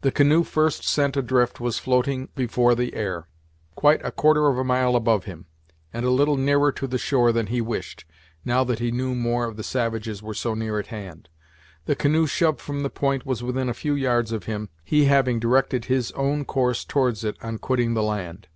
[0.00, 3.28] The canoe first sent adrift was floating before the air,
[3.76, 5.46] quite a quarter of a mile above him,
[5.92, 8.04] and a little nearer to the shore than he wished,
[8.44, 11.28] now that he knew more of the savages were so near at hand.
[11.84, 15.38] The canoe shoved from the point was within a few yards of him, he having
[15.38, 18.48] directed his own course towards it on quitting the land.